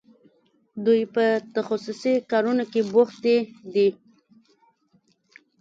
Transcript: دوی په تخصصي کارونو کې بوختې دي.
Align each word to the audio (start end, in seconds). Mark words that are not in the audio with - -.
دوی 0.85 1.01
په 1.15 1.25
تخصصي 1.55 2.13
کارونو 2.31 2.63
کې 2.71 2.81
بوختې 2.91 3.37
دي. 3.73 3.89